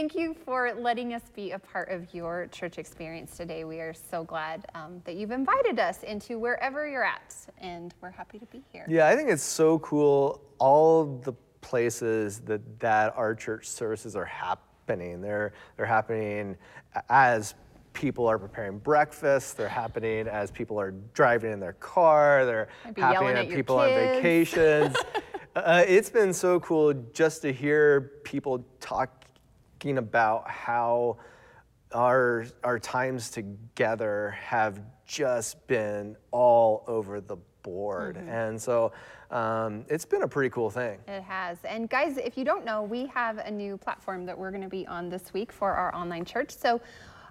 [0.00, 3.64] thank you for letting us be a part of your church experience today.
[3.64, 8.08] We are so glad um, that you've invited us into wherever you're at, and we're
[8.08, 8.86] happy to be here.
[8.88, 10.40] Yeah, I think it's so cool.
[10.58, 15.20] All the places that that our church services are happening.
[15.20, 16.56] They're they're happening
[17.10, 17.52] as
[17.92, 19.58] people are preparing breakfast.
[19.58, 22.46] They're happening as people are driving in their car.
[22.46, 24.96] They're happening yelling at at your people on vacations.
[25.56, 28.64] uh, it's been so cool just to hear people
[29.80, 31.16] talking about how
[31.92, 38.28] our our times together have just been all over the board, Mm-hmm.
[38.28, 38.90] and so
[39.30, 40.98] um, it's been a pretty cool thing.
[41.06, 41.58] It has.
[41.64, 44.68] And guys, if you don't know, we have a new platform that we're going to
[44.68, 46.50] be on this week for our online church.
[46.50, 46.80] So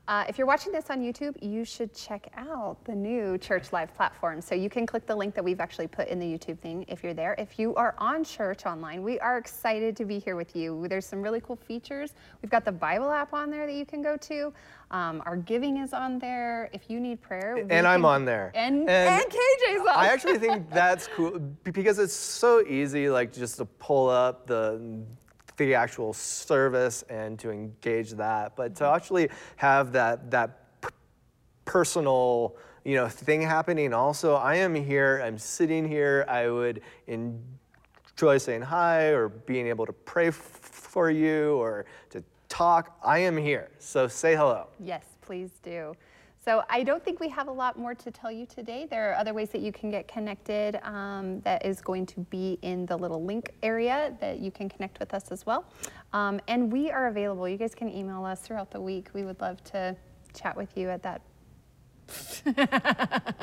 [0.10, 3.94] uh, if you're watching this on YouTube, you should check out the new Church Live
[3.94, 4.42] platform.
[4.42, 7.04] So you can click the link that we've actually put in the YouTube thing if
[7.04, 7.36] you're there.
[7.38, 10.88] If you are on church online, we are excited to be here with you.
[10.88, 12.16] There's some really cool features.
[12.42, 14.52] We've got the Bible app on there that you can go to.
[14.90, 16.72] Um, our giving is on there.
[16.74, 18.52] If you need prayer, we And I'm on there.
[18.56, 19.90] And, and, KJ's on.
[19.90, 25.04] I actually think that's cool because it's so easy, like just to pull up the
[25.66, 28.96] the actual service and to engage that, but to mm-hmm.
[28.96, 30.66] actually have that that
[31.66, 33.94] personal you know thing happening.
[33.94, 35.22] Also, I am here.
[35.24, 36.26] I'm sitting here.
[36.28, 42.24] I would enjoy saying hi or being able to pray f- for you or to
[42.48, 42.98] talk.
[43.04, 43.70] I am here.
[43.80, 44.68] So say hello.
[44.80, 45.94] Yes, please do.
[46.44, 48.88] So I don't think we have a lot more to tell you today.
[48.90, 52.58] There are other ways that you can get connected um, that is going to be
[52.62, 55.66] in the little link area that you can connect with us as well.
[56.14, 57.48] Um, and we are available.
[57.48, 59.10] You guys can email us throughout the week.
[59.14, 59.96] We would love to
[60.34, 61.22] chat with you at that.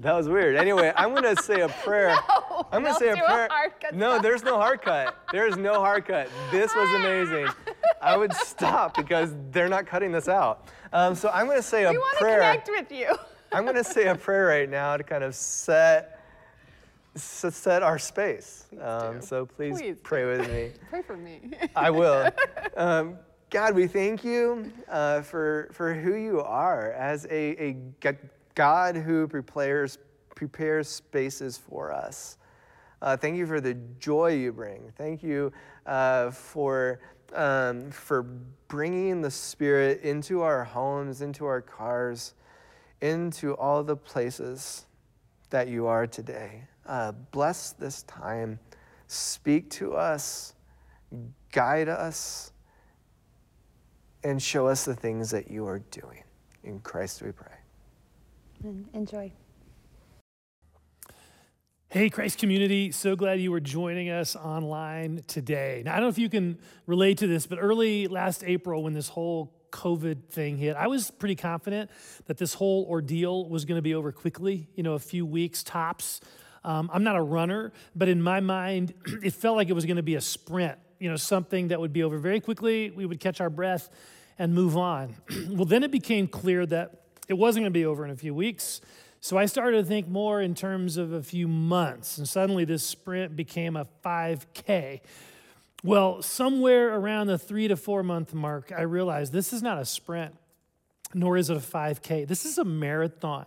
[0.00, 0.56] That was weird.
[0.56, 2.08] Anyway, I'm gonna say a prayer.
[2.08, 3.48] No, I'm gonna say a a prayer.
[3.50, 3.94] hard cut.
[3.94, 5.16] No, there's no hard cut.
[5.32, 6.28] There's no hard cut.
[6.50, 7.46] This was amazing.
[8.04, 10.68] I would stop because they're not cutting this out.
[10.92, 12.40] Um, so I'm gonna say a We want to prayer.
[12.40, 13.14] connect with you.
[13.50, 16.20] I'm gonna say a prayer right now to kind of set
[17.16, 18.66] set our space.
[18.80, 19.96] Um, so please, Please.
[20.02, 20.72] pray with me.
[20.90, 21.40] Pray for me.
[21.74, 22.30] I will.
[22.76, 23.18] Um,
[23.50, 27.76] God, we thank you uh, for, for who you are as a, a
[28.56, 29.98] God who prepares,
[30.34, 32.36] prepares spaces for us.
[33.00, 34.92] Uh, thank you for the joy you bring.
[34.98, 35.52] Thank you
[35.86, 36.98] uh, for,
[37.34, 38.22] um, for
[38.68, 42.34] bringing the Spirit into our homes, into our cars,
[43.00, 44.86] into all the places
[45.50, 46.62] that you are today.
[46.86, 48.58] Uh, bless this time.
[49.06, 50.54] Speak to us,
[51.52, 52.52] guide us,
[54.22, 56.22] and show us the things that you are doing.
[56.62, 57.52] In Christ we pray.
[58.94, 59.30] Enjoy.
[61.94, 65.80] Hey, Christ community, so glad you were joining us online today.
[65.84, 68.94] Now, I don't know if you can relate to this, but early last April, when
[68.94, 71.92] this whole COVID thing hit, I was pretty confident
[72.26, 75.62] that this whole ordeal was going to be over quickly, you know, a few weeks
[75.62, 76.20] tops.
[76.64, 79.96] Um, I'm not a runner, but in my mind, it felt like it was going
[79.96, 82.90] to be a sprint, you know, something that would be over very quickly.
[82.90, 83.88] We would catch our breath
[84.36, 85.14] and move on.
[85.48, 88.34] well, then it became clear that it wasn't going to be over in a few
[88.34, 88.80] weeks.
[89.24, 92.82] So I started to think more in terms of a few months, and suddenly this
[92.82, 95.00] sprint became a 5K.
[95.82, 99.86] Well, somewhere around the three to four month mark, I realized this is not a
[99.86, 100.34] sprint,
[101.14, 102.28] nor is it a 5K.
[102.28, 103.46] This is a marathon.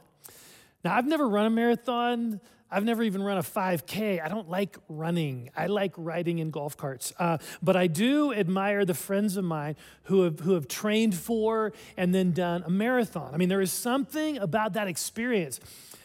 [0.84, 2.42] Now, I've never run a marathon.
[2.70, 4.22] I've never even run a 5K.
[4.22, 5.50] I don't like running.
[5.56, 7.14] I like riding in golf carts.
[7.18, 11.72] Uh, but I do admire the friends of mine who have, who have trained for
[11.96, 13.34] and then done a marathon.
[13.34, 15.62] I mean, there is something about that experience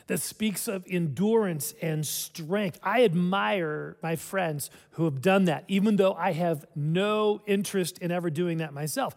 [0.06, 2.78] that speaks of endurance and strength.
[2.82, 8.10] I admire my friends who have done that, even though I have no interest in
[8.10, 9.14] ever doing that myself.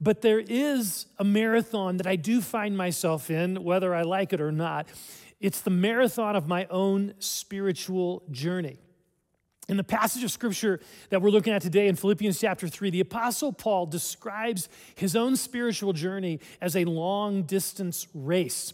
[0.00, 4.40] But there is a marathon that I do find myself in, whether I like it
[4.40, 4.86] or not.
[5.40, 8.78] It's the marathon of my own spiritual journey.
[9.68, 10.80] In the passage of scripture
[11.10, 15.36] that we're looking at today in Philippians chapter 3, the apostle Paul describes his own
[15.36, 18.72] spiritual journey as a long distance race.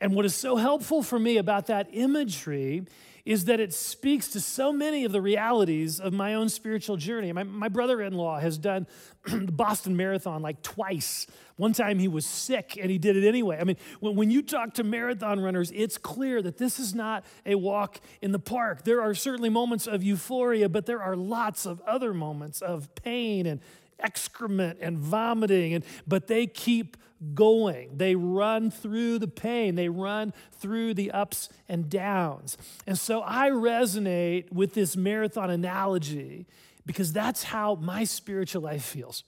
[0.00, 2.84] And what is so helpful for me about that imagery
[3.24, 7.32] is that it speaks to so many of the realities of my own spiritual journey.
[7.32, 8.86] My, my brother in law has done
[9.24, 11.26] the Boston Marathon like twice.
[11.56, 13.58] One time he was sick and he did it anyway.
[13.58, 17.24] I mean, when, when you talk to marathon runners, it's clear that this is not
[17.46, 18.84] a walk in the park.
[18.84, 23.46] There are certainly moments of euphoria, but there are lots of other moments of pain
[23.46, 23.60] and
[24.00, 26.96] excrement and vomiting and but they keep
[27.32, 33.22] going they run through the pain they run through the ups and downs and so
[33.24, 36.46] i resonate with this marathon analogy
[36.86, 39.24] because that's how my spiritual life feels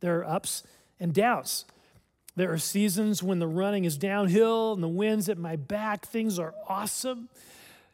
[0.00, 0.62] There are ups
[0.98, 1.64] and downs.
[2.34, 6.38] There are seasons when the running is downhill and the wind's at my back, things
[6.38, 7.28] are awesome.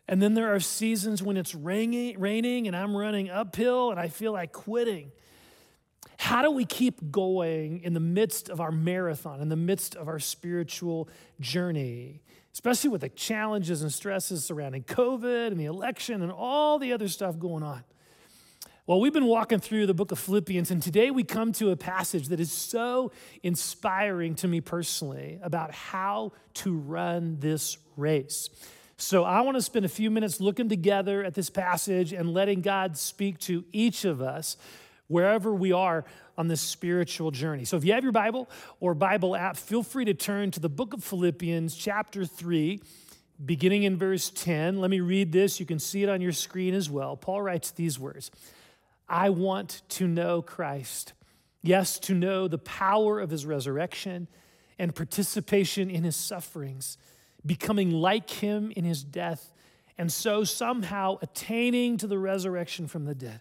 [0.08, 4.08] And then there are seasons when it's raining, raining and I'm running uphill and I
[4.08, 5.12] feel like quitting.
[6.19, 10.09] How do we keep going in the midst of our marathon, in the midst of
[10.09, 11.09] our spiritual
[11.41, 12.23] journey,
[12.53, 17.09] especially with the challenges and stresses surrounding COVID and the election and all the other
[17.09, 17.85] stuff going on?
[18.85, 21.76] Well, we've been walking through the book of Philippians, and today we come to a
[21.76, 23.12] passage that is so
[23.44, 28.50] inspiring to me personally about how to run this race.
[28.97, 32.61] So, I want to spend a few minutes looking together at this passage and letting
[32.61, 34.56] God speak to each of us
[35.08, 36.04] wherever we are
[36.38, 37.64] on this spiritual journey.
[37.64, 38.49] So, if you have your Bible
[38.81, 42.81] or Bible app, feel free to turn to the book of Philippians, chapter 3,
[43.44, 44.81] beginning in verse 10.
[44.81, 45.60] Let me read this.
[45.60, 47.16] You can see it on your screen as well.
[47.16, 48.31] Paul writes these words
[49.08, 51.12] I want to know Christ.
[51.62, 54.26] Yes, to know the power of his resurrection
[54.78, 56.99] and participation in his sufferings,
[57.46, 59.52] becoming like him in his death,
[59.96, 63.40] and so somehow attaining to the resurrection from the dead.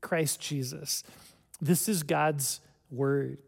[0.00, 1.02] Christ Jesus.
[1.60, 2.60] This is God's
[2.90, 3.38] word.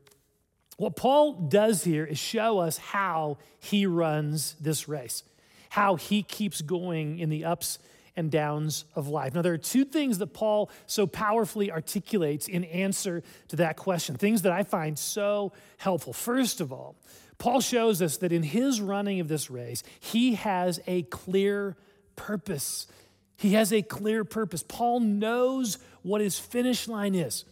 [0.77, 5.25] What Paul does here is show us how he runs this race
[5.71, 7.79] how he keeps going in the ups
[8.17, 9.35] and downs of life.
[9.35, 14.17] Now, there are two things that Paul so powerfully articulates in answer to that question,
[14.17, 16.13] things that I find so helpful.
[16.13, 16.97] First of all,
[17.39, 21.77] Paul shows us that in his running of this race, he has a clear
[22.17, 22.89] purpose.
[23.37, 24.65] He has a clear purpose.
[24.67, 27.45] Paul knows what his finish line is.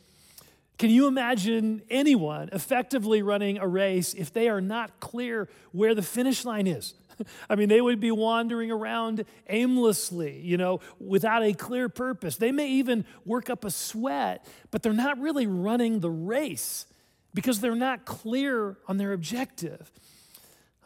[0.78, 6.02] Can you imagine anyone effectively running a race if they are not clear where the
[6.02, 6.94] finish line is?
[7.50, 12.36] I mean, they would be wandering around aimlessly, you know, without a clear purpose.
[12.36, 16.86] They may even work up a sweat, but they're not really running the race
[17.32, 19.90] because they're not clear on their objective.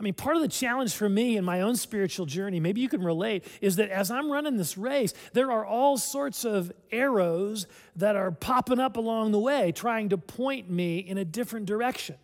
[0.00, 2.88] I mean, part of the challenge for me in my own spiritual journey, maybe you
[2.88, 7.66] can relate, is that as I'm running this race, there are all sorts of arrows
[7.97, 12.16] that are popping up along the way, trying to point me in a different direction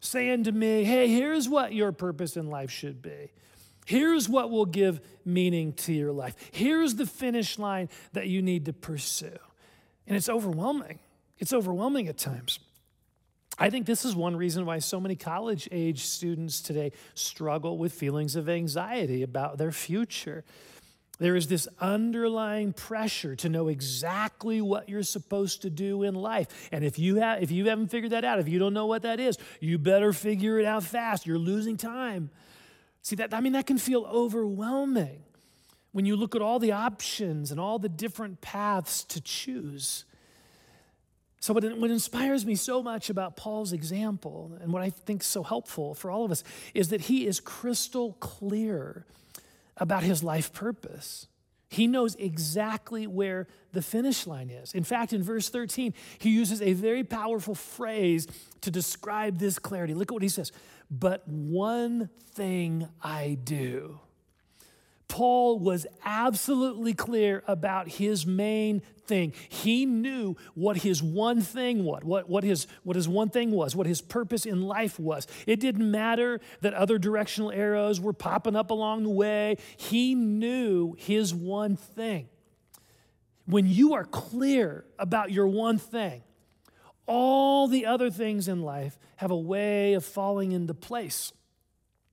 [0.00, 3.32] saying to me, hey, here's what your purpose in life should be.
[3.84, 6.36] Here's what will give meaning to your life.
[6.52, 9.38] Here's the finish line that you need to pursue.
[10.06, 11.00] And it's overwhelming.
[11.38, 12.60] It's overwhelming at times.
[13.58, 17.92] I think this is one reason why so many college age students today struggle with
[17.92, 20.44] feelings of anxiety about their future.
[21.18, 26.68] There is this underlying pressure to know exactly what you're supposed to do in life.
[26.70, 29.02] And if you, have, if you haven't figured that out, if you don't know what
[29.02, 31.26] that is, you better figure it out fast.
[31.26, 32.30] You're losing time.
[33.02, 35.24] See, that, I mean, that can feel overwhelming
[35.90, 40.04] when you look at all the options and all the different paths to choose.
[41.40, 45.28] So, what, what inspires me so much about Paul's example and what I think is
[45.28, 46.42] so helpful for all of us
[46.74, 49.06] is that he is crystal clear
[49.76, 51.28] about his life purpose.
[51.70, 54.72] He knows exactly where the finish line is.
[54.72, 58.26] In fact, in verse 13, he uses a very powerful phrase
[58.62, 59.94] to describe this clarity.
[59.94, 60.50] Look at what he says.
[60.90, 64.00] But one thing I do.
[65.08, 69.32] Paul was absolutely clear about his main thing.
[69.48, 73.74] He knew what his one thing was, what, what, his, what his one thing was,
[73.74, 75.26] what his purpose in life was.
[75.46, 79.56] It didn't matter that other directional arrows were popping up along the way.
[79.76, 82.28] He knew his one thing.
[83.46, 86.22] When you are clear about your one thing,
[87.06, 91.32] all the other things in life have a way of falling into place.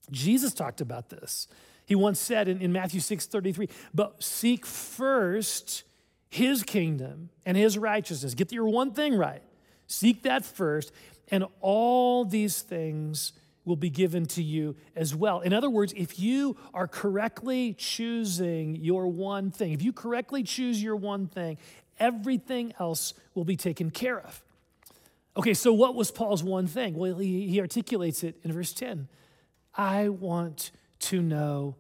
[0.10, 1.50] Jesus talked about this.
[1.86, 5.84] He once said in, in Matthew 6 33, but seek first
[6.30, 8.34] his kingdom and his righteousness.
[8.34, 9.44] Get your one thing right.
[9.88, 10.92] Seek that first,
[11.30, 13.34] and all these things
[13.66, 15.42] will be given to you as well.
[15.42, 20.82] In other words, if you are correctly choosing your one thing, if you correctly choose
[20.82, 21.58] your one thing,
[22.00, 24.44] everything else will be taken care of.
[25.38, 26.96] Okay, so what was Paul's one thing?
[26.96, 29.08] Well, he, he articulates it in verse 10
[29.74, 30.72] I want
[31.06, 31.76] to know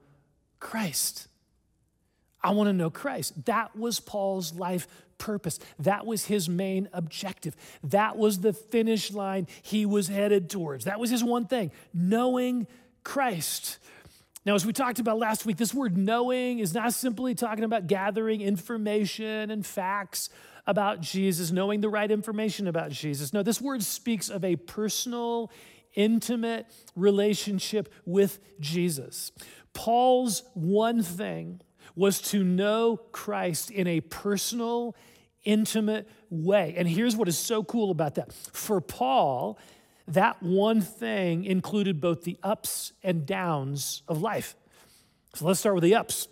[0.59, 1.27] Christ.
[2.43, 3.45] I want to know Christ.
[3.45, 5.59] That was Paul's life purpose.
[5.79, 7.55] That was his main objective.
[7.83, 10.85] That was the finish line he was headed towards.
[10.85, 12.67] That was his one thing knowing
[13.03, 13.79] Christ.
[14.45, 17.87] Now, as we talked about last week, this word knowing is not simply talking about
[17.87, 20.29] gathering information and facts
[20.67, 23.33] about Jesus, knowing the right information about Jesus.
[23.33, 25.51] No, this word speaks of a personal,
[25.95, 29.31] intimate relationship with Jesus.
[29.73, 31.61] Paul's one thing
[31.95, 34.95] was to know Christ in a personal,
[35.43, 36.73] intimate way.
[36.77, 38.33] And here's what is so cool about that.
[38.33, 39.57] For Paul,
[40.07, 44.55] that one thing included both the ups and downs of life.
[45.33, 46.27] So let's start with the ups.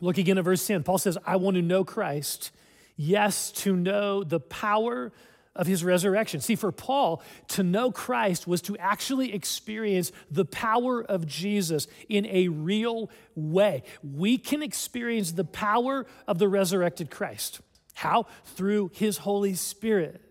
[0.00, 0.82] Look again at verse 10.
[0.82, 2.50] Paul says, I want to know Christ.
[2.96, 5.12] Yes, to know the power
[5.56, 6.40] of his resurrection.
[6.40, 12.26] See, for Paul, to know Christ was to actually experience the power of Jesus in
[12.26, 13.82] a real way.
[14.02, 17.60] We can experience the power of the resurrected Christ.
[17.94, 18.26] How?
[18.44, 20.22] Through his Holy Spirit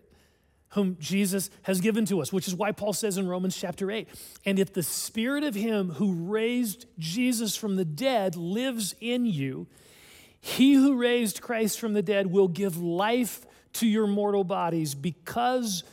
[0.70, 4.08] whom Jesus has given to us, which is why Paul says in Romans chapter 8,
[4.44, 9.68] and if the spirit of him who raised Jesus from the dead lives in you,
[10.38, 13.46] he who raised Christ from the dead will give life
[13.78, 15.84] to your mortal bodies because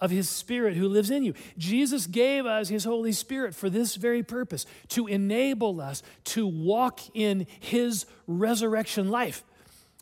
[0.00, 1.32] of his spirit who lives in you.
[1.56, 7.00] Jesus gave us his Holy Spirit for this very purpose to enable us to walk
[7.14, 9.44] in his resurrection life.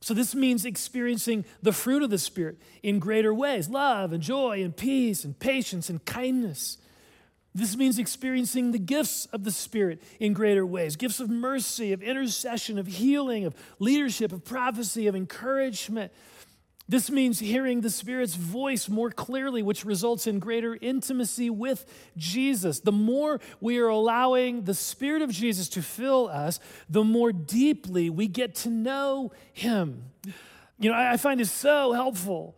[0.01, 4.63] So, this means experiencing the fruit of the Spirit in greater ways love and joy
[4.63, 6.79] and peace and patience and kindness.
[7.55, 12.03] This means experiencing the gifts of the Spirit in greater ways gifts of mercy, of
[12.03, 16.11] intercession, of healing, of leadership, of prophecy, of encouragement,
[16.91, 22.81] this means hearing the Spirit's voice more clearly, which results in greater intimacy with Jesus.
[22.81, 28.11] The more we are allowing the Spirit of Jesus to fill us, the more deeply
[28.11, 30.11] we get to know Him.
[30.81, 32.57] You know, I find it so helpful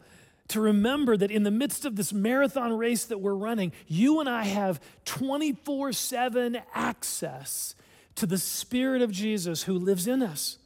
[0.48, 4.30] to remember that in the midst of this marathon race that we're running, you and
[4.30, 7.74] I have 24 7 access
[8.14, 10.56] to the Spirit of Jesus who lives in us.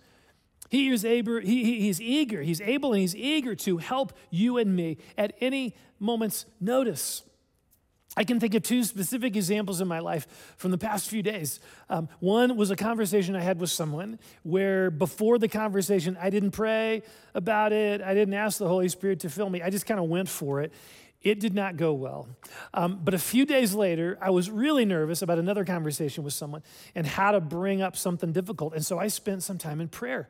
[0.68, 4.74] He is able, he, he's eager, he's able, and he's eager to help you and
[4.74, 7.22] me at any moment's notice.
[8.18, 11.60] I can think of two specific examples in my life from the past few days.
[11.90, 16.52] Um, one was a conversation I had with someone where before the conversation, I didn't
[16.52, 17.02] pray
[17.34, 20.06] about it, I didn't ask the Holy Spirit to fill me, I just kind of
[20.06, 20.72] went for it.
[21.20, 22.28] It did not go well.
[22.72, 26.62] Um, but a few days later, I was really nervous about another conversation with someone
[26.94, 28.74] and how to bring up something difficult.
[28.74, 30.28] And so I spent some time in prayer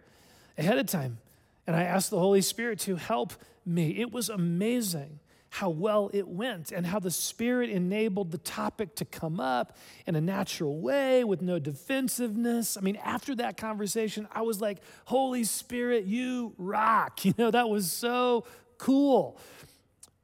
[0.59, 1.19] ahead of time.
[1.67, 3.33] And I asked the Holy Spirit to help
[3.65, 3.99] me.
[3.99, 5.19] It was amazing
[5.51, 10.15] how well it went and how the Spirit enabled the topic to come up in
[10.15, 12.77] a natural way with no defensiveness.
[12.77, 17.21] I mean, after that conversation, I was like, Holy Spirit, you rock.
[17.25, 18.45] You know, that was so
[18.79, 19.39] cool.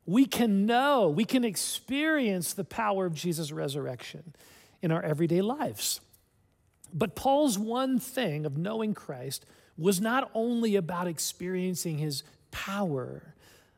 [0.07, 4.35] We can know, we can experience the power of Jesus' resurrection
[4.83, 6.01] in our everyday lives.
[6.93, 13.35] But Paul's one thing of knowing Christ was not only about experiencing his power.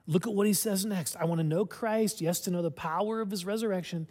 [0.07, 1.17] Look at what he says next.
[1.17, 4.07] I want to know Christ, yes, to know the power of his resurrection,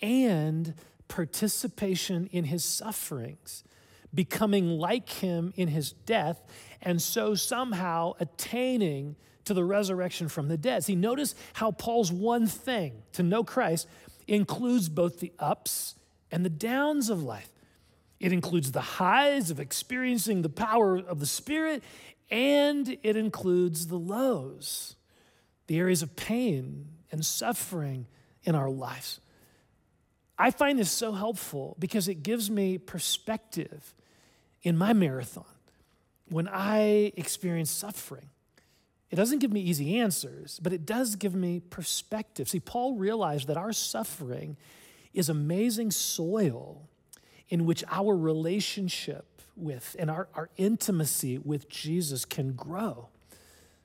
[0.00, 0.74] and
[1.08, 3.64] participation in his sufferings,
[4.12, 6.40] becoming like him in his death,
[6.82, 10.84] and so somehow attaining to the resurrection from the dead.
[10.84, 13.88] See, notice how Paul's one thing to know Christ
[14.26, 15.96] includes both the ups
[16.30, 17.53] and the downs of life.
[18.20, 21.82] It includes the highs of experiencing the power of the Spirit,
[22.30, 24.96] and it includes the lows,
[25.66, 28.06] the areas of pain and suffering
[28.44, 29.20] in our lives.
[30.38, 33.94] I find this so helpful because it gives me perspective
[34.62, 35.44] in my marathon
[36.28, 38.30] when I experience suffering.
[39.10, 42.48] It doesn't give me easy answers, but it does give me perspective.
[42.48, 44.56] See, Paul realized that our suffering
[45.12, 46.88] is amazing soil
[47.48, 53.08] in which our relationship with and our, our intimacy with Jesus can grow.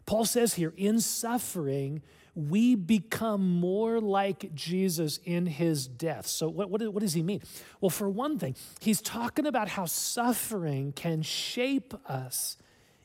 [0.06, 2.02] Paul says here, in suffering,
[2.36, 6.26] we become more like Jesus in his death.
[6.26, 7.42] So, what, what, what, does he mean?
[7.82, 12.58] Well, for one thing, he's talking about how suffering can shape us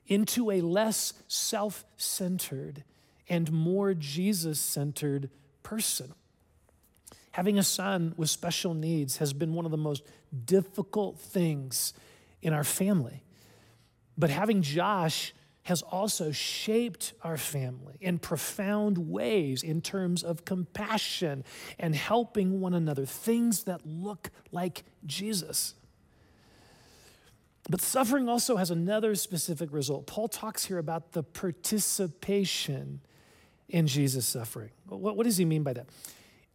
[0.07, 2.85] into a less self centered
[3.29, 5.31] and more Jesus centered
[5.63, 6.15] person.
[7.35, 10.05] Having a son with special needs has been one of the most
[10.45, 11.93] difficult things
[12.43, 13.25] in our family.
[14.17, 21.43] But having Josh has also shaped our family in profound ways in terms of compassion
[21.77, 25.75] and helping one another, things that look like Jesus.
[27.69, 30.07] But suffering also has another specific result.
[30.07, 33.01] Paul talks here about the participation
[33.69, 34.71] in Jesus' suffering.
[34.87, 35.87] What, what, does he mean by that?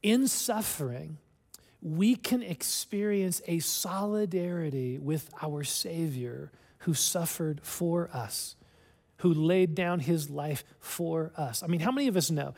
[0.02, 1.18] In suffering,
[1.82, 8.56] we can experience a solidarity with our Savior who suffered for us,
[9.18, 11.64] who laid down his life for us.
[11.64, 12.54] I mean, how many of us know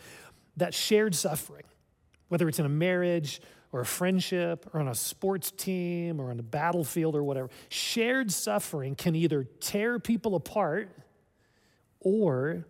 [0.58, 1.64] that shared suffering,
[2.30, 6.40] whether it's in a marriage or a friendship or on a sports team or on
[6.40, 10.90] a battlefield or whatever, shared suffering can either tear people apart
[12.00, 12.66] or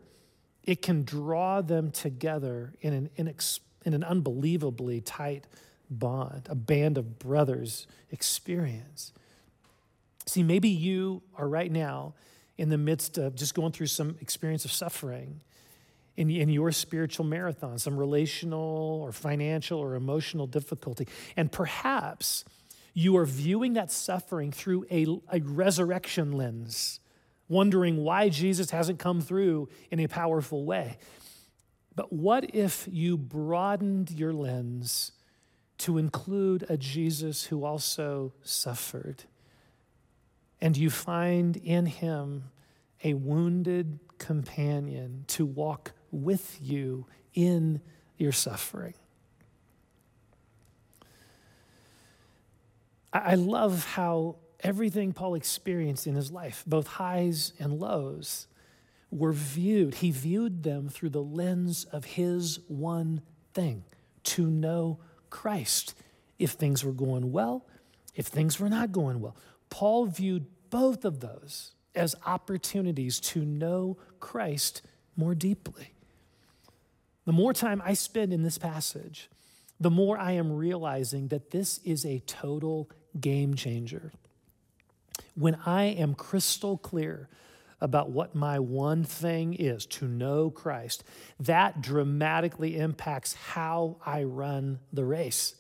[0.64, 5.46] it can draw them together in an, inex- in an unbelievably tight
[5.90, 9.12] bond, a band of brothers experience.
[10.26, 12.14] See, maybe you are right now
[12.58, 15.42] in the midst of just going through some experience of suffering
[16.16, 21.08] in, in your spiritual marathon, some relational or financial or emotional difficulty.
[21.36, 22.46] And perhaps
[22.94, 27.00] you are viewing that suffering through a, a resurrection lens,
[27.48, 30.98] wondering why Jesus hasn't come through in a powerful way.
[31.96, 35.12] But what if you broadened your lens
[35.80, 39.24] to include a Jesus who also suffered?
[40.62, 42.52] And you find in him
[43.04, 47.82] a wounded companion to walk with you in
[48.18, 48.94] your suffering.
[53.12, 58.48] I love how everything Paul experienced in his life, both highs and lows,
[59.12, 59.96] were viewed.
[59.96, 63.22] He viewed them through the lens of his one
[63.54, 63.84] thing
[64.24, 65.94] to know Christ.
[66.40, 67.68] If things were going well,
[68.16, 69.36] if things were not going well.
[69.70, 74.82] Paul viewed both of those as opportunities to know Christ
[75.16, 75.94] more deeply.
[77.26, 79.30] The more time I spend in this passage,
[79.80, 84.12] the more I am realizing that this is a total game changer.
[85.36, 87.30] When I am crystal clear
[87.82, 91.04] about what my one thing is to know Christ,
[91.40, 95.56] that dramatically impacts how I run the race.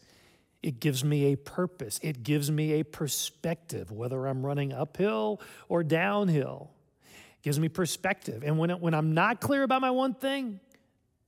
[0.62, 5.84] It gives me a purpose, it gives me a perspective, whether I'm running uphill or
[5.84, 6.70] downhill.
[7.04, 8.44] It gives me perspective.
[8.46, 10.60] And when, it, when I'm not clear about my one thing,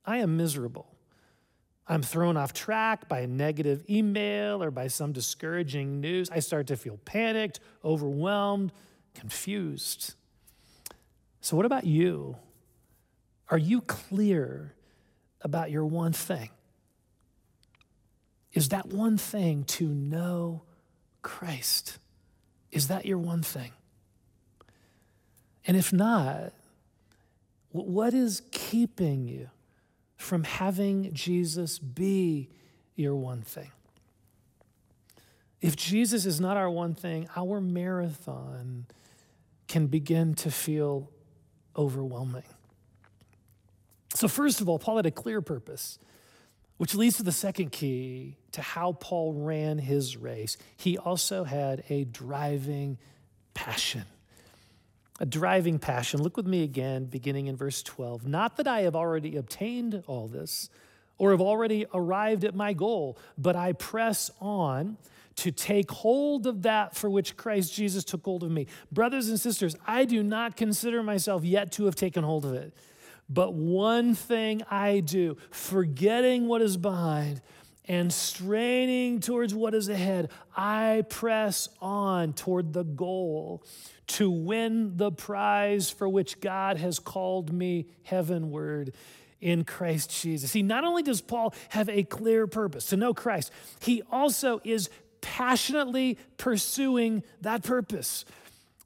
[0.05, 0.87] I am miserable.
[1.87, 6.29] I'm thrown off track by a negative email or by some discouraging news.
[6.29, 8.71] I start to feel panicked, overwhelmed,
[9.15, 10.13] confused.
[11.43, 12.37] So, what about you?
[13.49, 14.73] Are you clear
[15.41, 16.49] about your one thing?
[18.53, 20.63] Is that one thing to know
[21.21, 21.99] Christ?
[22.71, 23.73] Is that your one thing?
[25.67, 26.53] And if not,
[27.71, 29.49] what is keeping you
[30.15, 32.49] from having Jesus be
[32.95, 33.71] your one thing.
[35.61, 38.85] If Jesus is not our one thing, our marathon
[39.67, 41.09] can begin to feel
[41.77, 42.43] overwhelming.
[44.15, 45.97] So, first of all, Paul had a clear purpose,
[46.77, 50.57] which leads to the second key to how Paul ran his race.
[50.77, 52.97] He also had a driving
[53.53, 54.05] passion
[55.19, 56.21] a driving passion.
[56.21, 58.27] Look with me again, beginning in verse 12.
[58.27, 60.69] Not that I have already obtained all this
[61.17, 64.97] or have already arrived at my goal, but I press on
[65.37, 68.67] to take hold of that for which Christ Jesus took hold of me.
[68.91, 72.73] Brothers and sisters, I do not consider myself yet to have taken hold of it.
[73.29, 77.41] But one thing I do, forgetting what is behind
[77.85, 83.63] and straining towards what is ahead, I press on toward the goal
[84.05, 88.93] to win the prize for which God has called me heavenward
[89.43, 90.51] in Christ Jesus.
[90.51, 94.89] See, not only does Paul have a clear purpose to know Christ, he also is
[95.23, 98.25] passionately pursuing that purpose.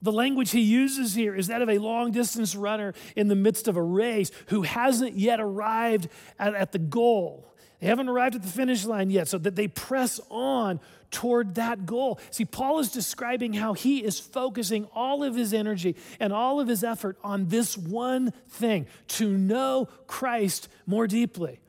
[0.02, 3.68] The language he uses here is that of a long distance runner in the midst
[3.68, 7.56] of a race who hasn't yet arrived at, at the goal.
[7.80, 11.86] They haven't arrived at the finish line yet, so that they press on toward that
[11.86, 12.20] goal.
[12.32, 16.68] See, Paul is describing how he is focusing all of his energy and all of
[16.68, 21.60] his effort on this one thing to know Christ more deeply.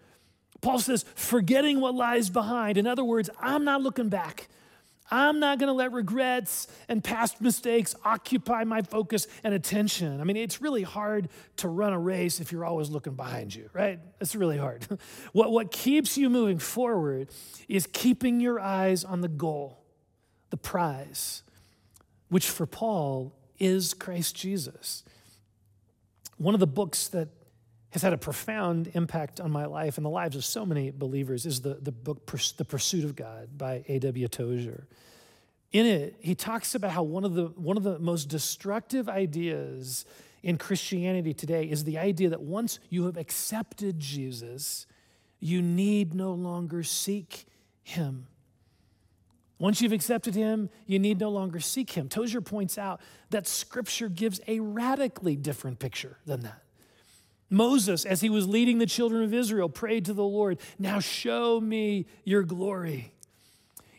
[0.61, 2.79] Paul says, forgetting what lies behind.
[2.79, 4.49] In other words, I'm not looking back.
[5.11, 10.21] I'm not going to let regrets and past mistakes occupy my focus and attention.
[10.21, 13.71] I mean, it's really hard to run a race if you're always looking behind you,
[13.73, 14.01] right?
[14.21, 14.87] It's really hard.
[15.33, 17.31] what, what keeps you moving forward
[17.69, 19.83] is keeping your eyes on the goal,
[20.51, 21.43] the prize,
[22.29, 25.05] which for Paul is Christ Jesus.
[26.37, 27.29] One of the books that
[27.91, 31.47] has had a profound impact on my life and the lives of so many believers
[31.47, 34.29] is the, the book The Pursuit of God by A.W.
[34.29, 34.87] Tozer.
[35.73, 40.05] In it, he talks about how one of the, one of the most destructive ideas
[40.43, 44.87] in Christianity today is the idea that once you have accepted Jesus,
[45.41, 47.47] you need no longer seek
[47.83, 48.27] him.
[49.59, 52.09] Once you've accepted him, you need no longer seek him.
[52.09, 56.63] Tozer points out that scripture gives a radically different picture than that.
[57.51, 61.61] Moses, as he was leading the children of Israel, prayed to the Lord, Now show
[61.61, 63.13] me your glory.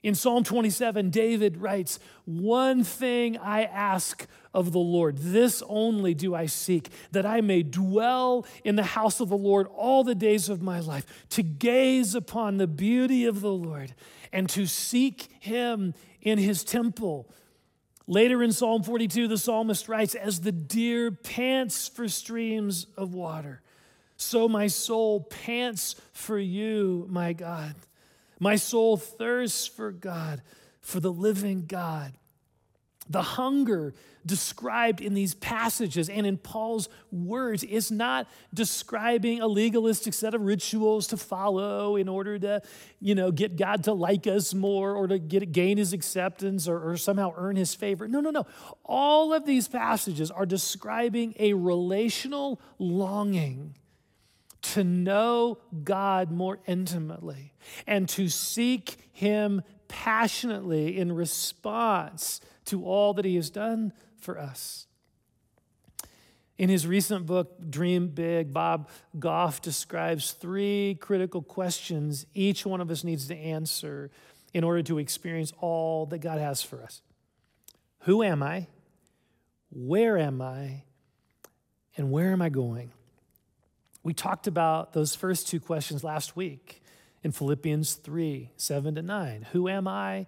[0.01, 6.33] In Psalm 27, David writes, One thing I ask of the Lord, this only do
[6.33, 10.47] I seek, that I may dwell in the house of the Lord all the days
[10.47, 13.93] of my life, to gaze upon the beauty of the Lord
[14.31, 17.29] and to seek him in his temple.
[18.09, 23.61] Later in Psalm 42, the psalmist writes, As the deer pants for streams of water,
[24.17, 27.75] so my soul pants for you, my God.
[28.39, 30.41] My soul thirsts for God,
[30.81, 32.13] for the living God.
[33.09, 33.93] The hunger
[34.25, 40.41] described in these passages and in Paul's words is not describing a legalistic set of
[40.41, 42.61] rituals to follow in order to,
[42.99, 46.91] you know, get God to like us more or to get gain his acceptance or,
[46.91, 48.07] or somehow earn his favor.
[48.07, 48.45] No, no, no.
[48.83, 53.75] All of these passages are describing a relational longing
[54.61, 57.53] to know God more intimately
[57.87, 64.87] and to seek Him passionately in response to all that He has done for us.
[66.59, 72.91] In his recent book, Dream Big, Bob Goff describes three critical questions each one of
[72.91, 74.11] us needs to answer
[74.53, 77.01] in order to experience all that God has for us
[77.99, 78.67] Who am I?
[79.71, 80.83] Where am I?
[81.95, 82.91] And where am I going?
[84.03, 86.78] We talked about those first two questions last week
[87.23, 89.47] in Philippians 3 7 to 9.
[89.51, 90.27] Who am I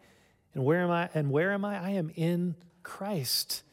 [0.53, 1.09] and where am I?
[1.13, 1.79] And where am I?
[1.79, 3.63] I am in Christ.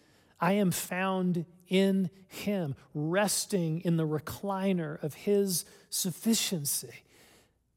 [0.40, 7.02] I am found in Him, resting in the recliner of His sufficiency.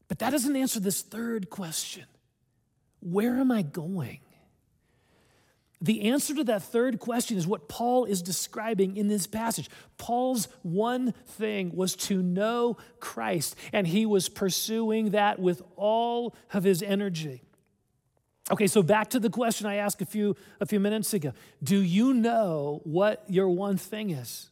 [0.08, 2.04] But that doesn't answer this third question
[3.00, 4.20] Where am I going?
[5.82, 9.68] The answer to that third question is what Paul is describing in this passage.
[9.98, 16.62] Paul's one thing was to know Christ, and he was pursuing that with all of
[16.62, 17.42] his energy.
[18.52, 21.80] Okay, so back to the question I asked a few, a few minutes ago Do
[21.80, 24.50] you know what your one thing is?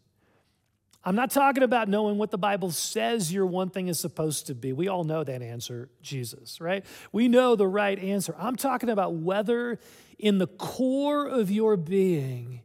[1.03, 4.55] I'm not talking about knowing what the Bible says your one thing is supposed to
[4.55, 4.73] be.
[4.73, 6.85] We all know that answer, Jesus, right?
[7.11, 8.35] We know the right answer.
[8.39, 9.79] I'm talking about whether
[10.19, 12.61] in the core of your being,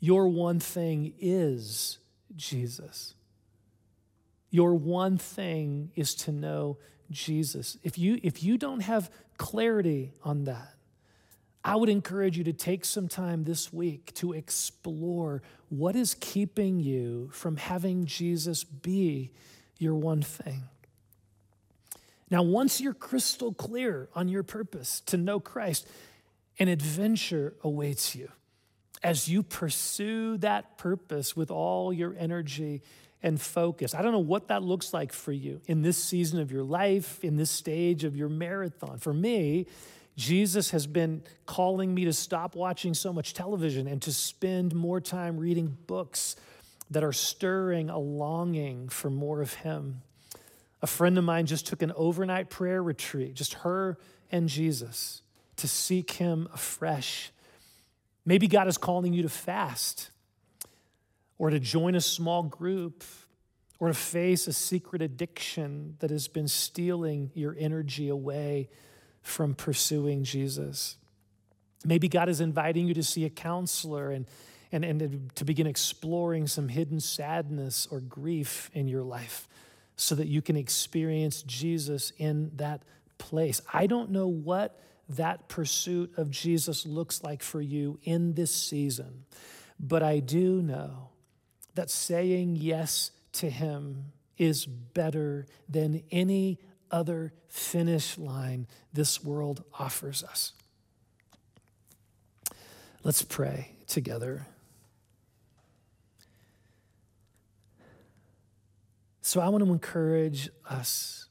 [0.00, 1.98] your one thing is
[2.34, 3.14] Jesus.
[4.50, 6.78] Your one thing is to know
[7.12, 7.76] Jesus.
[7.84, 10.74] If you, if you don't have clarity on that,
[11.64, 16.80] I would encourage you to take some time this week to explore what is keeping
[16.80, 19.30] you from having Jesus be
[19.78, 20.64] your one thing.
[22.30, 25.86] Now, once you're crystal clear on your purpose to know Christ,
[26.58, 28.30] an adventure awaits you
[29.02, 32.82] as you pursue that purpose with all your energy
[33.22, 33.94] and focus.
[33.94, 37.22] I don't know what that looks like for you in this season of your life,
[37.24, 38.98] in this stage of your marathon.
[38.98, 39.66] For me,
[40.20, 45.00] Jesus has been calling me to stop watching so much television and to spend more
[45.00, 46.36] time reading books
[46.90, 50.02] that are stirring a longing for more of Him.
[50.82, 53.96] A friend of mine just took an overnight prayer retreat, just her
[54.30, 55.22] and Jesus,
[55.56, 57.32] to seek Him afresh.
[58.26, 60.10] Maybe God is calling you to fast
[61.38, 63.04] or to join a small group
[63.78, 68.68] or to face a secret addiction that has been stealing your energy away
[69.22, 70.96] from pursuing Jesus.
[71.84, 74.26] Maybe God is inviting you to see a counselor and,
[74.72, 79.48] and, and to begin exploring some hidden sadness or grief in your life
[79.96, 82.82] so that you can experience Jesus in that
[83.18, 83.60] place.
[83.72, 84.80] I don't know what
[85.10, 89.24] that pursuit of Jesus looks like for you in this season,
[89.78, 91.10] but I do know
[91.74, 96.58] that saying yes to Him is better than any
[96.90, 100.52] other finish line this world offers us.
[103.02, 104.46] Let's pray together.
[109.22, 111.28] So I want to encourage us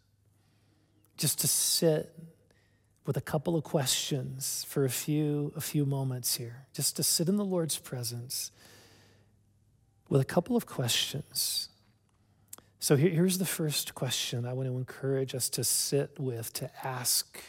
[1.18, 2.16] just to sit
[3.06, 6.68] with a couple of questions for a few a few moments here.
[6.74, 8.52] Just to sit in the Lord's presence
[10.10, 11.69] with a couple of questions
[12.80, 16.70] so here, here's the first question I want to encourage us to sit with, to
[16.86, 17.40] ask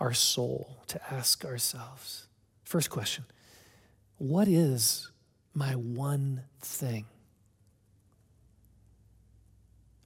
[0.00, 2.26] our soul to ask ourselves.
[2.64, 3.24] First question
[4.18, 5.10] What is
[5.54, 7.04] my one thing?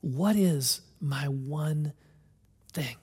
[0.00, 1.92] What is my one
[2.72, 2.96] thing?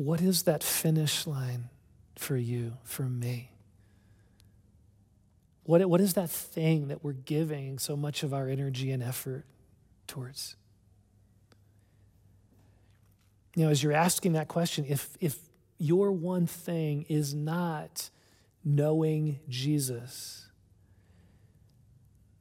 [0.00, 1.68] What is that finish line
[2.16, 3.50] for you, for me?
[5.64, 9.44] What, what is that thing that we're giving so much of our energy and effort
[10.06, 10.56] towards?
[13.54, 15.38] You know, as you're asking that question, if, if
[15.76, 18.08] your one thing is not
[18.64, 20.46] knowing Jesus,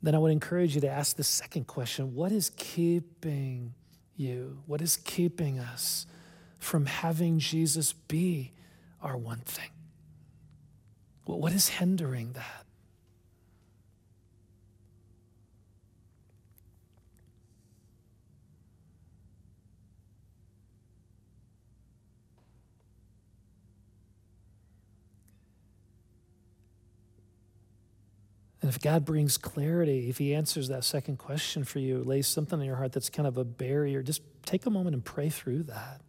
[0.02, 3.74] then I would encourage you to ask the second question What is keeping
[4.16, 4.60] you?
[4.66, 6.06] What is keeping us
[6.60, 8.52] from having Jesus be
[9.02, 9.70] our one thing?
[11.26, 12.66] What is hindering that?
[28.62, 32.60] And if God brings clarity, if He answers that second question for you, lays something
[32.60, 35.64] in your heart that's kind of a barrier, just take a moment and pray through
[35.64, 36.02] that.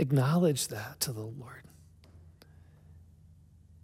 [0.00, 1.62] Acknowledge that to the Lord.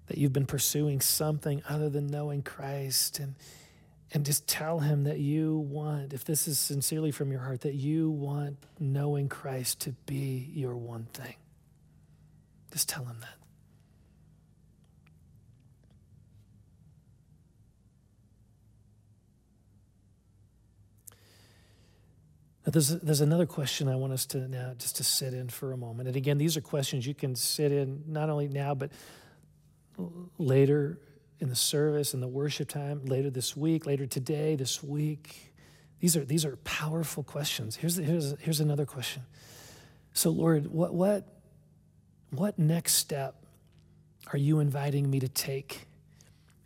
[0.07, 3.35] That you've been pursuing something other than knowing Christ and
[4.13, 7.75] and just tell him that you want, if this is sincerely from your heart, that
[7.75, 11.35] you want knowing Christ to be your one thing.
[12.73, 13.46] Just tell him that.
[22.67, 25.73] Now, there's, there's another question I want us to now just to sit in for
[25.73, 26.09] a moment.
[26.09, 28.91] And again, these are questions you can sit in not only now, but
[30.37, 30.99] later
[31.39, 35.53] in the service and the worship time, later this week, later today, this week.
[36.01, 37.77] These are, these are powerful questions.
[37.77, 39.23] Here's, here's, here's another question.
[40.13, 41.25] So, Lord, what, what,
[42.31, 43.47] what next step
[44.33, 45.87] are you inviting me to take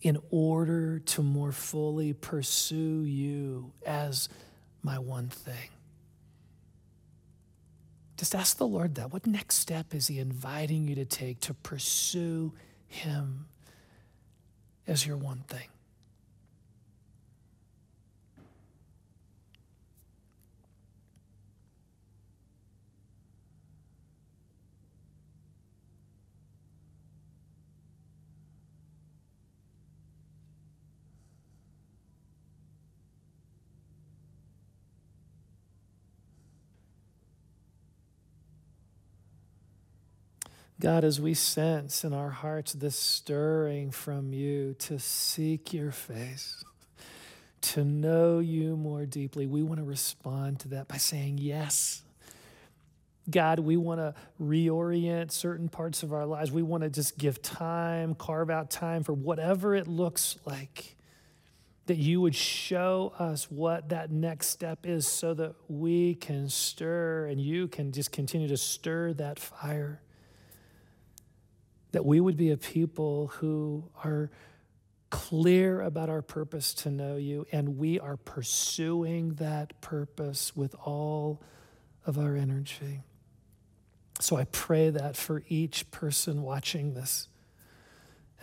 [0.00, 4.30] in order to more fully pursue you as
[4.82, 5.68] my one thing?
[8.20, 9.14] Just ask the Lord that.
[9.14, 12.52] What next step is He inviting you to take to pursue
[12.86, 13.46] Him
[14.86, 15.68] as your one thing?
[40.80, 46.64] God, as we sense in our hearts this stirring from you to seek your face,
[47.60, 52.00] to know you more deeply, we want to respond to that by saying yes.
[53.30, 56.50] God, we want to reorient certain parts of our lives.
[56.50, 60.96] We want to just give time, carve out time for whatever it looks like.
[61.86, 67.26] That you would show us what that next step is so that we can stir
[67.26, 70.00] and you can just continue to stir that fire
[71.92, 74.30] that we would be a people who are
[75.10, 81.42] clear about our purpose to know you, and we are pursuing that purpose with all
[82.06, 83.02] of our energy.
[84.20, 87.28] So I pray that for each person watching this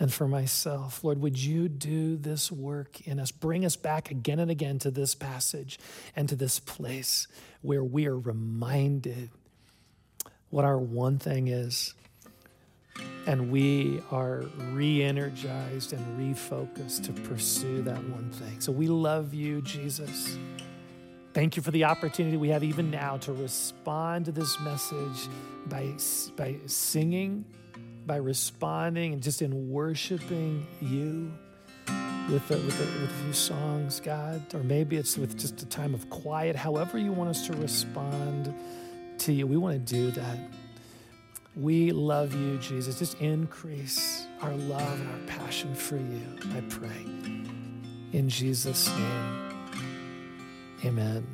[0.00, 1.02] and for myself.
[1.02, 3.30] Lord, would you do this work in us?
[3.30, 5.78] Bring us back again and again to this passage
[6.14, 7.26] and to this place
[7.62, 9.30] where we are reminded
[10.50, 11.94] what our one thing is
[13.26, 18.60] and we are re energized and refocused to pursue that one thing.
[18.60, 20.36] So we love you, Jesus.
[21.34, 25.28] Thank you for the opportunity we have even now to respond to this message
[25.66, 25.92] by,
[26.36, 27.44] by singing,
[28.06, 31.30] by responding, and just in worshiping you
[32.30, 34.54] with a, with, a, with a few songs, God.
[34.54, 38.54] Or maybe it's with just a time of quiet, however you want us to respond
[39.18, 39.46] to you.
[39.46, 40.38] We want to do that.
[41.58, 43.00] We love you, Jesus.
[43.00, 46.22] Just increase our love and our passion for you,
[46.56, 47.04] I pray.
[48.12, 49.52] In Jesus' name,
[50.84, 51.26] amen.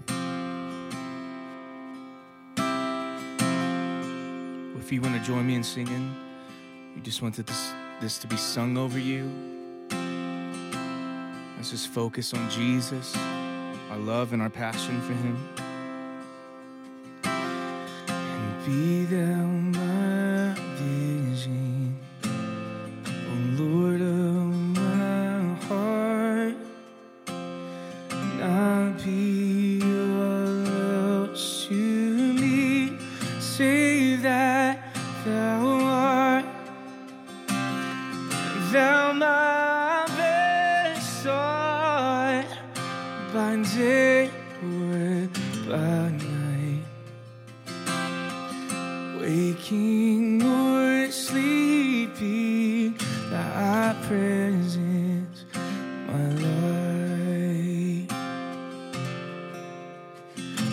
[4.79, 6.15] If you want to join me in singing,
[6.97, 9.31] you just wanted this, this to be sung over you.
[11.59, 13.15] Let's just focus on Jesus,
[13.91, 15.37] our love and our passion for Him.
[18.67, 19.94] Be thou my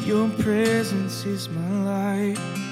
[0.03, 2.70] Your presence is my light.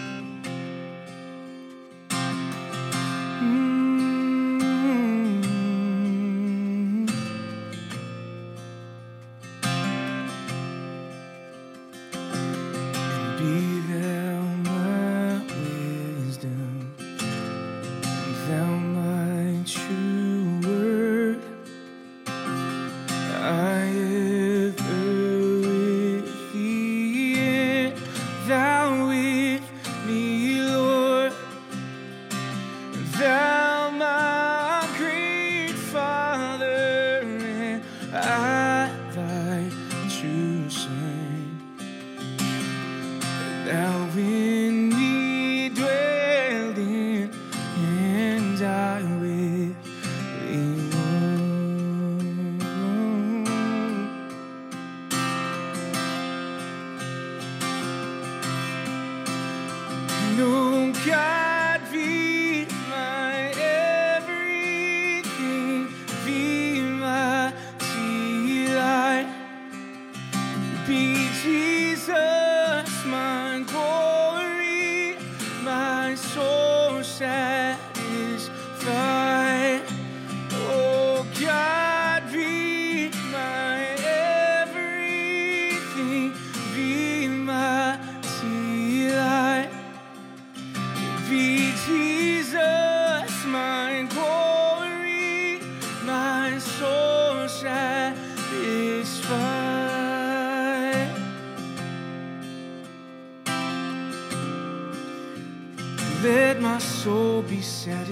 [76.40, 78.50] Soul satisfied.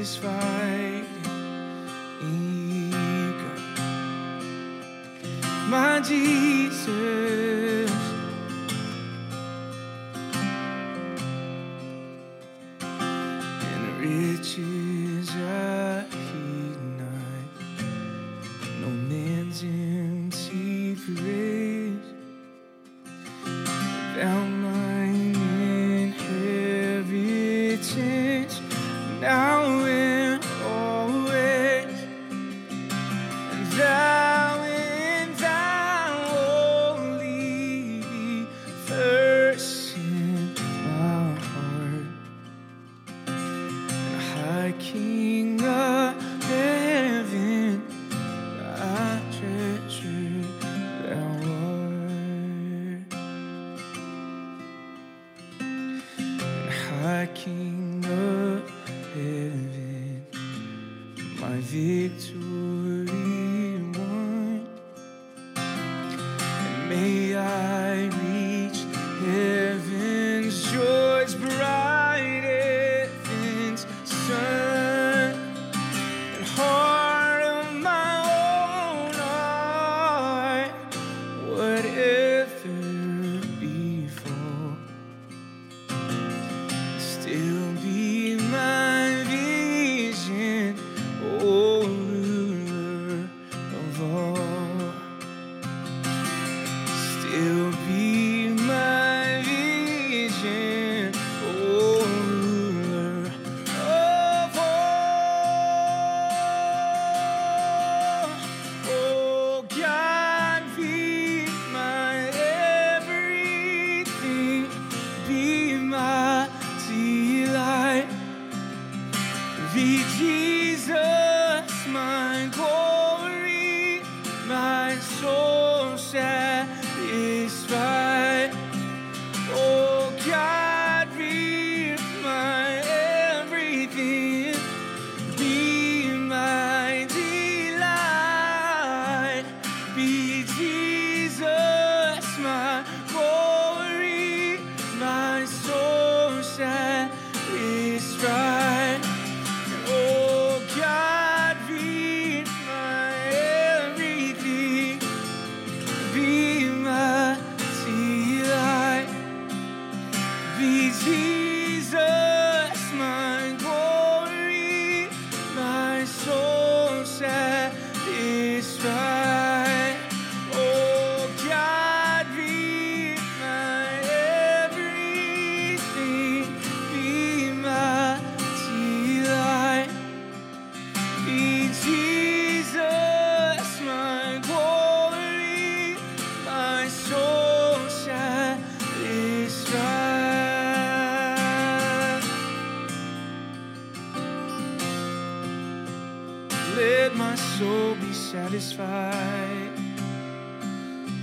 [0.07, 0.96] Satisfied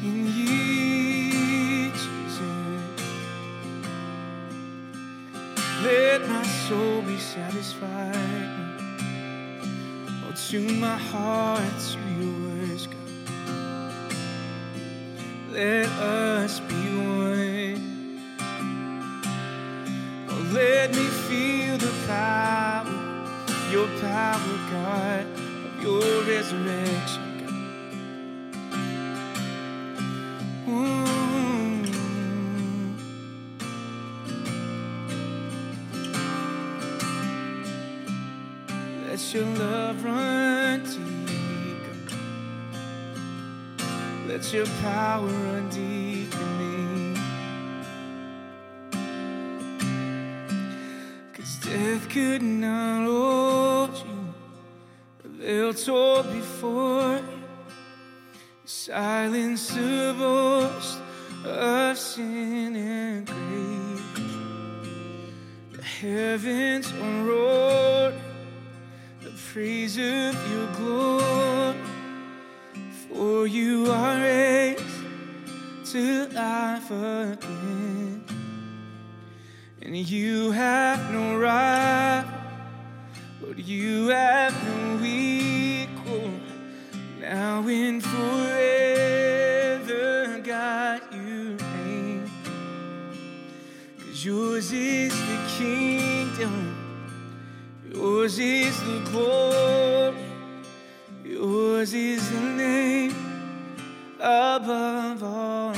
[0.03, 3.05] in you, Jesus.
[5.83, 8.51] Let my soul be satisfied.
[10.25, 12.51] Oh, tune my heart to your
[12.89, 12.97] God.
[15.53, 17.95] Let us be one.
[20.29, 22.87] Oh, let me feel the power,
[23.71, 25.27] your power, God,
[25.67, 27.24] of your resurrection,
[44.55, 47.21] your power run deep in me.
[51.33, 54.35] Cause death could not hold you.
[55.23, 57.43] The veil tore before you.
[58.65, 61.01] Silence the boast
[61.45, 64.03] of sin and grave.
[65.73, 67.24] The heavens unroared
[80.11, 82.31] you have no rival,
[83.41, 86.31] but you have no equal.
[87.21, 89.21] Now and forever,
[90.45, 92.31] God, you reign.
[93.99, 96.77] Cause yours is the kingdom.
[97.93, 100.17] Yours is the glory,
[101.25, 103.15] yours is the name
[104.21, 105.74] above all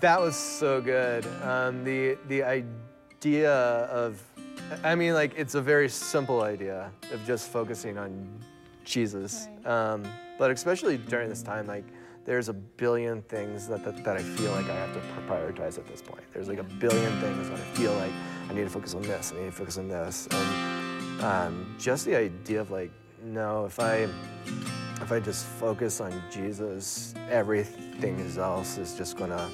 [0.00, 1.26] That was so good.
[1.42, 4.22] Um, the the idea of,
[4.82, 8.26] I mean, like it's a very simple idea of just focusing on
[8.82, 9.48] Jesus.
[9.66, 10.02] Um,
[10.38, 11.84] but especially during this time, like
[12.24, 15.86] there's a billion things that, that that I feel like I have to prioritize at
[15.86, 16.22] this point.
[16.32, 18.12] There's like a billion things that I feel like
[18.48, 19.34] I need to focus on this.
[19.36, 22.90] I need to focus on this, and um, just the idea of like,
[23.22, 24.08] no, if I
[25.02, 29.50] if I just focus on Jesus, everything else is just gonna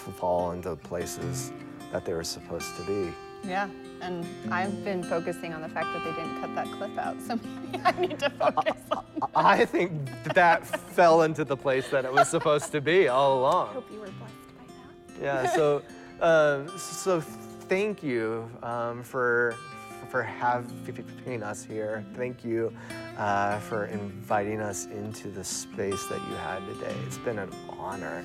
[0.00, 1.52] fall into places
[1.92, 3.12] that they were supposed to be.
[3.42, 3.68] Yeah,
[4.02, 7.36] and I've been focusing on the fact that they didn't cut that clip out, so
[7.36, 9.30] maybe I need to focus on that.
[9.34, 9.92] I think
[10.34, 13.68] that fell into the place that it was supposed to be all I along.
[13.68, 14.20] hope you were blessed
[14.58, 15.22] by that.
[15.22, 15.50] Yeah.
[15.54, 15.82] So,
[16.20, 19.56] um, so thank you um, for
[20.10, 22.04] for having us here.
[22.14, 22.76] Thank you
[23.16, 26.94] uh, for inviting us into the space that you had today.
[27.06, 28.24] It's been an honor.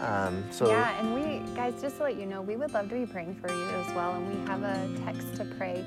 [0.00, 2.94] Um, so yeah, and we, guys, just to let you know, we would love to
[2.94, 4.12] be praying for you as well.
[4.14, 5.84] And we have a text to pray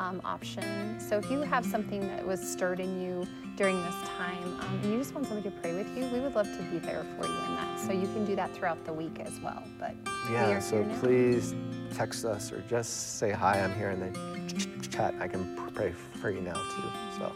[0.00, 0.98] um, option.
[0.98, 4.92] So if you have something that was stirred in you during this time um, and
[4.92, 7.26] you just want somebody to pray with you, we would love to be there for
[7.26, 7.78] you in that.
[7.80, 9.62] So you can do that throughout the week as well.
[9.78, 9.94] But
[10.26, 11.54] we Yeah, are so please
[11.94, 13.60] text us or just say hi.
[13.60, 15.14] I'm here in the ch- ch- chat.
[15.20, 17.18] I can pray for you now too.
[17.18, 17.32] So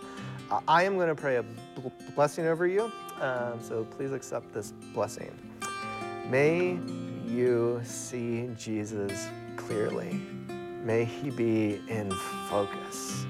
[0.50, 2.90] uh, I am going to pray a bl- blessing over you.
[3.20, 5.30] Um, so please accept this blessing.
[6.30, 6.78] May
[7.26, 10.20] you see Jesus clearly.
[10.82, 12.10] May he be in
[12.48, 13.26] focus.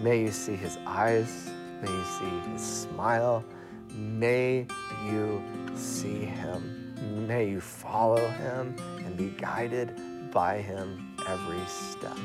[0.00, 1.50] May you see his eyes.
[1.82, 3.44] May you see his smile.
[3.90, 4.66] May
[5.04, 5.42] you
[5.74, 7.26] see him.
[7.26, 8.74] May you follow him
[9.04, 9.92] and be guided
[10.30, 12.16] by him every step.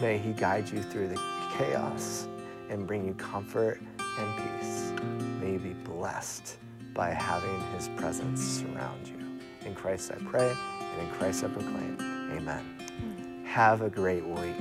[0.00, 1.20] May he guide you through the
[1.56, 2.28] chaos
[2.70, 4.92] and bring you comfort and peace.
[5.40, 6.58] May you be blessed
[6.98, 9.14] by having his presence surround you.
[9.64, 11.96] In Christ I pray, and in Christ I proclaim.
[12.32, 13.44] Amen.
[13.44, 14.56] Have a great week.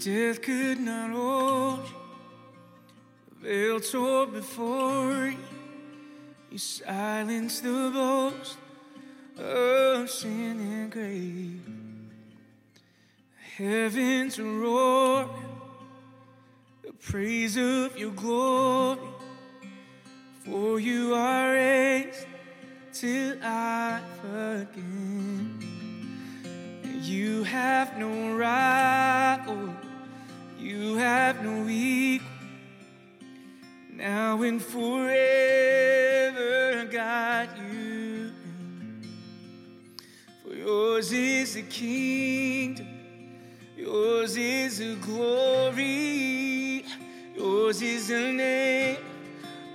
[0.00, 1.94] Death could not hold you.
[3.28, 5.55] The veil tore before you.
[6.56, 8.56] You silenced the boast
[9.36, 11.60] of sin and grave.
[13.58, 15.28] The heavens roar
[16.82, 19.00] the praise of your glory.
[20.46, 22.26] For you are raised
[23.00, 25.60] to life again.
[27.02, 29.74] You have no rival,
[30.58, 32.30] you have no equal.
[33.92, 35.85] Now and forever,
[40.66, 42.86] yours is the kingdom,
[43.76, 46.84] Yours is the glory.
[47.36, 48.96] Yours is the name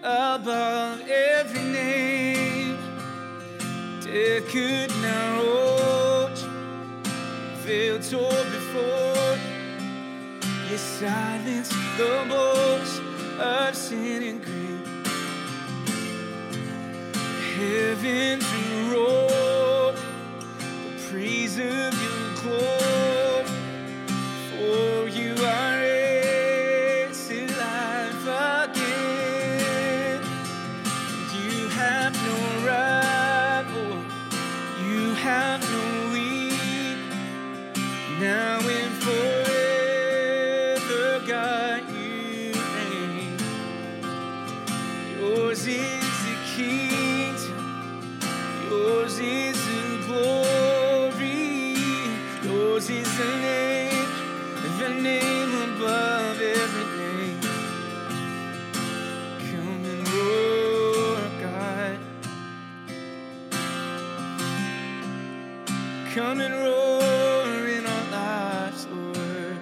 [0.04, 2.78] above every name.
[4.02, 6.50] Death could not hold you.
[7.64, 9.38] Veil tore before
[10.70, 13.02] you silence the boast
[13.40, 14.82] of sin and grief.
[17.56, 18.46] Heavens
[21.58, 23.46] of your glory.
[24.50, 25.84] For you are
[28.64, 30.22] again.
[31.34, 33.98] You have no rival.
[34.86, 37.20] You have no equal.
[38.20, 43.38] Now and forever, God, you reign.
[45.20, 47.60] Yours is the kingdom.
[48.70, 49.51] Yours is
[53.18, 54.08] the name,
[54.80, 57.42] the name above every name.
[59.52, 62.00] Come and roar, God.
[66.14, 69.60] Come and roar in our lives, Lord.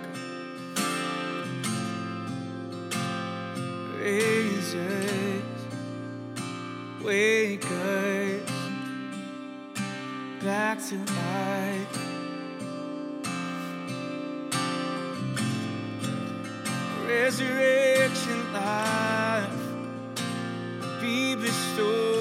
[4.00, 5.44] Raise us,
[7.04, 8.50] wake us
[10.44, 11.79] back to life.
[17.30, 19.54] resurrection life
[21.00, 22.19] be bestowed.